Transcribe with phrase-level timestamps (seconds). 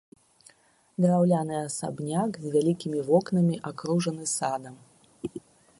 [1.03, 4.75] Драўляны асабняк з вялікімі вокнамі абкружаны садам.